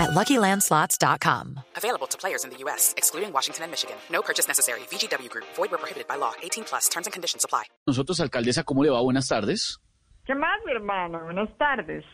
at 0.00 0.10
LuckyLandSlots.com. 0.10 1.60
Available 1.76 2.06
to 2.08 2.16
players 2.18 2.44
in 2.44 2.50
the 2.50 2.58
U.S., 2.64 2.94
excluding 2.96 3.32
Washington 3.32 3.64
and 3.64 3.70
Michigan. 3.70 3.96
No 4.10 4.22
purchase 4.22 4.48
necessary. 4.48 4.80
VGW 4.90 5.28
Group. 5.28 5.44
Void 5.56 5.70
where 5.70 5.78
prohibited 5.78 6.08
by 6.08 6.16
law. 6.16 6.32
18 6.42 6.64
plus. 6.64 6.88
Terms 6.88 7.06
and 7.06 7.12
conditions 7.12 7.44
apply. 7.44 7.64
Nosotros, 7.86 8.20
alcaldesa, 8.20 8.64
¿cómo 8.64 8.82
le 8.84 8.90
va? 8.90 9.00
Buenas 9.02 9.28
tardes. 9.28 9.78
¿Qué 10.26 10.34
más, 10.34 10.58
mi 10.66 10.72
hermano? 10.72 11.20
Buenas 11.24 11.48
tardes. 11.58 12.04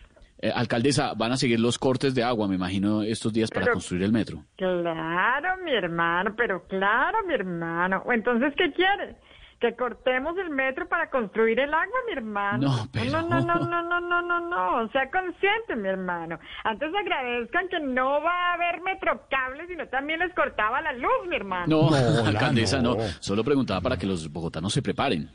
Eh, 0.42 0.52
alcaldesa, 0.54 1.14
van 1.14 1.32
a 1.32 1.36
seguir 1.36 1.58
los 1.60 1.78
cortes 1.78 2.14
de 2.14 2.22
agua, 2.22 2.46
me 2.46 2.56
imagino, 2.56 3.02
estos 3.02 3.32
días 3.32 3.50
para 3.50 3.64
Pero- 3.64 3.74
construir 3.74 4.02
el 4.02 4.12
metro. 4.12 4.44
Claro, 4.56 5.56
mi 5.64 5.72
hermano, 5.72 6.34
pero 6.36 6.66
claro, 6.66 7.18
mi 7.26 7.34
hermano. 7.34 8.02
O 8.06 8.12
Entonces, 8.12 8.52
¿qué 8.56 8.70
quiere? 8.72 9.16
¿Que 9.66 9.74
cortemos 9.74 10.38
el 10.38 10.50
metro 10.50 10.86
para 10.88 11.10
construir 11.10 11.58
el 11.58 11.74
agua, 11.74 11.98
mi 12.06 12.12
hermano? 12.12 12.68
No, 12.68 12.88
pero- 12.92 13.10
No, 13.10 13.22
no, 13.22 13.40
no, 13.40 13.54
no, 13.66 13.82
no, 13.82 14.00
no, 14.00 14.22
no, 14.22 14.40
no. 14.48 14.88
Sea 14.92 15.10
consciente, 15.10 15.74
mi 15.74 15.88
hermano. 15.88 16.38
Antes 16.62 16.88
agradezcan 16.94 17.68
que 17.68 17.80
no 17.80 18.22
va 18.22 18.30
a 18.50 18.54
haber 18.54 18.80
metrocables, 18.82 19.66
sino 19.66 19.88
también 19.88 20.20
les 20.20 20.32
cortaba 20.34 20.80
la 20.82 20.92
luz, 20.92 21.26
mi 21.28 21.34
hermano. 21.34 21.66
No, 21.66 21.80
hola, 21.88 22.28
alcaldesa, 22.28 22.80
no. 22.80 22.94
no. 22.94 23.02
Solo 23.18 23.42
preguntaba 23.42 23.80
para 23.80 23.96
que 23.96 24.06
los 24.06 24.30
bogotanos 24.30 24.72
se 24.72 24.82
preparen. 24.82 25.28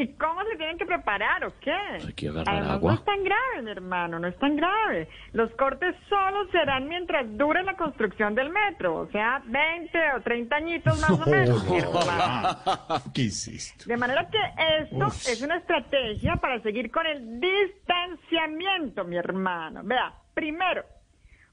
¿Y 0.00 0.14
cómo 0.14 0.42
se 0.50 0.56
tienen 0.56 0.78
que 0.78 0.86
preparar 0.86 1.44
o 1.44 1.52
qué? 1.60 1.70
Hay 1.72 2.14
que 2.14 2.28
agarrar 2.28 2.54
Además, 2.56 2.76
agua. 2.76 2.92
no 2.92 2.98
es 2.98 3.04
tan 3.04 3.22
grave, 3.22 3.62
mi 3.62 3.70
hermano, 3.70 4.18
no 4.18 4.28
es 4.28 4.38
tan 4.38 4.56
grave. 4.56 5.08
Los 5.32 5.50
cortes 5.56 5.94
solo 6.08 6.50
serán 6.50 6.88
mientras 6.88 7.26
dure 7.36 7.62
la 7.62 7.76
construcción 7.76 8.34
del 8.34 8.48
metro, 8.48 8.96
o 8.96 9.06
sea, 9.08 9.42
20 9.44 9.98
o 10.16 10.22
30 10.22 10.56
añitos 10.56 11.00
más 11.02 11.10
o 11.10 11.26
menos, 11.30 11.68
mi 11.68 11.78
hermano. 11.78 12.58
¿Qué 13.14 13.26
esto? 13.26 13.84
De 13.86 13.96
manera 13.98 14.26
que 14.30 14.38
esto 14.80 15.06
es 15.06 15.42
una 15.42 15.56
estrategia 15.58 16.36
para 16.36 16.60
seguir 16.62 16.90
con 16.90 17.04
el 17.06 17.38
distanciamiento, 17.38 19.04
mi 19.04 19.16
hermano. 19.18 19.82
Vea, 19.84 20.14
primero, 20.32 20.82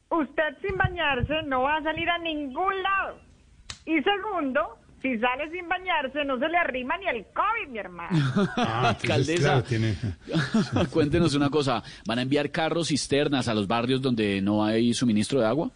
usted 0.09 0.57
sin 0.61 0.77
bañarse 0.77 1.43
no 1.43 1.63
va 1.63 1.75
a 1.75 1.83
salir 1.83 2.09
a 2.09 2.17
ningún 2.17 2.81
lado. 2.81 3.19
Y 3.85 4.01
segundo, 4.01 4.77
si 5.01 5.17
sale 5.19 5.49
sin 5.51 5.67
bañarse 5.67 6.23
no 6.25 6.37
se 6.39 6.47
le 6.47 6.57
arrima 6.57 6.97
ni 6.97 7.07
el 7.07 7.25
COVID, 7.25 7.71
mi 7.71 7.79
hermano. 7.79 8.17
Ah, 8.57 8.89
Alcaldesa. 8.89 9.41
claro, 9.41 9.63
tiene... 9.63 9.95
Cuéntenos 10.91 11.33
una 11.35 11.49
cosa. 11.49 11.83
¿Van 12.05 12.19
a 12.19 12.21
enviar 12.23 12.49
carros 12.51 12.87
cisternas 12.89 13.47
a 13.47 13.53
los 13.53 13.67
barrios 13.67 14.01
donde 14.01 14.41
no 14.41 14.65
hay 14.65 14.93
suministro 14.93 15.39
de 15.39 15.45
agua? 15.47 15.71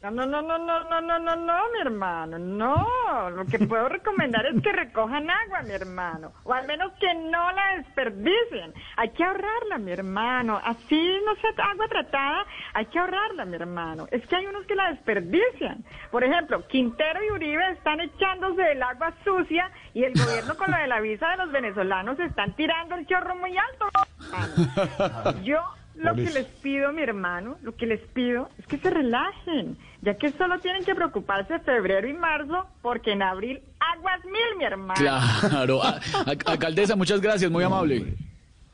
No, 0.00 0.12
no, 0.12 0.24
no, 0.26 0.40
no, 0.42 0.58
no, 0.58 0.80
no, 0.84 1.00
no, 1.00 1.18
no, 1.18 1.34
no, 1.34 1.70
mi 1.72 1.80
hermano, 1.80 2.38
no. 2.38 2.86
Lo 3.30 3.44
que 3.46 3.58
puedo 3.58 3.88
recomendar 3.88 4.46
es 4.46 4.62
que 4.62 4.70
recojan 4.70 5.28
agua, 5.28 5.62
mi 5.62 5.72
hermano, 5.72 6.32
o 6.44 6.54
al 6.54 6.68
menos 6.68 6.92
que 7.00 7.12
no 7.14 7.50
la 7.50 7.78
desperdicien. 7.78 8.72
Hay 8.96 9.10
que 9.10 9.24
ahorrarla, 9.24 9.78
mi 9.78 9.90
hermano. 9.90 10.60
Así 10.64 11.20
no 11.26 11.34
sea 11.40 11.50
agua 11.72 11.88
tratada, 11.88 12.46
hay 12.74 12.86
que 12.86 12.98
ahorrarla, 12.98 13.44
mi 13.44 13.56
hermano. 13.56 14.06
Es 14.12 14.24
que 14.28 14.36
hay 14.36 14.46
unos 14.46 14.64
que 14.66 14.76
la 14.76 14.90
desperdician. 14.90 15.84
Por 16.12 16.22
ejemplo, 16.22 16.64
Quintero 16.68 17.18
y 17.24 17.32
Uribe 17.32 17.72
están 17.72 18.00
echándose 18.00 18.70
el 18.70 18.82
agua 18.84 19.12
sucia 19.24 19.68
y 19.94 20.04
el 20.04 20.12
gobierno 20.12 20.56
con 20.56 20.70
lo 20.70 20.76
de 20.76 20.86
la 20.86 21.00
visa 21.00 21.28
de 21.30 21.38
los 21.38 21.50
venezolanos 21.50 22.20
están 22.20 22.54
tirando 22.54 22.94
el 22.94 23.04
chorro 23.08 23.34
muy 23.34 23.56
alto. 23.56 23.86
mi 24.20 24.64
hermano. 25.02 25.40
Yo 25.42 25.60
lo 25.98 26.14
que 26.14 26.30
les 26.30 26.46
pido, 26.46 26.92
mi 26.92 27.02
hermano, 27.02 27.56
lo 27.62 27.74
que 27.76 27.86
les 27.86 28.00
pido 28.00 28.48
es 28.58 28.66
que 28.66 28.78
se 28.78 28.90
relajen, 28.90 29.76
ya 30.02 30.14
que 30.16 30.30
solo 30.32 30.58
tienen 30.60 30.84
que 30.84 30.94
preocuparse 30.94 31.54
de 31.54 31.60
febrero 31.60 32.08
y 32.08 32.12
marzo, 32.14 32.66
porque 32.82 33.12
en 33.12 33.22
abril 33.22 33.60
aguas 33.94 34.24
mil, 34.24 34.56
mi 34.58 34.64
hermano. 34.64 34.94
Claro. 35.00 35.82
A- 35.82 35.96
a- 35.98 36.50
alcaldesa, 36.52 36.96
muchas 36.96 37.20
gracias, 37.20 37.50
muy 37.50 37.64
amable. 37.64 38.14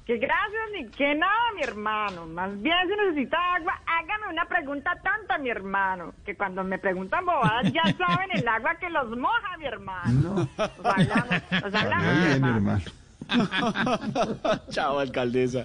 Que 0.07 0.19
gracias 0.19 0.63
ni 0.75 0.87
que 0.91 1.15
nada, 1.15 1.33
mi 1.57 1.63
hermano. 1.63 2.27
Más 2.27 2.61
bien 2.61 2.77
si 2.87 2.95
necesita 3.07 3.39
agua, 3.55 3.73
hágame 3.87 4.33
una 4.35 4.45
pregunta 4.45 4.93
tonta, 5.03 5.39
mi 5.39 5.49
hermano. 5.49 6.13
Que 6.27 6.37
cuando 6.37 6.63
me 6.63 6.79
preguntan 6.79 7.25
bobadas 7.25 7.73
ya 7.73 7.83
saben 7.99 8.29
el 8.35 8.47
agua 8.47 8.75
que 8.75 8.91
los 8.91 9.09
moja, 9.17 9.57
mi 9.59 9.65
hermano. 9.65 10.47
Nos 10.59 10.85
hablamos, 10.85 11.43
nos 11.51 11.75
hablamos, 11.75 12.07
Está 12.07 12.47
mi 12.47 12.53
hermano. 12.55 12.85
Chao, 14.69 14.99
alcaldesa. 14.99 15.65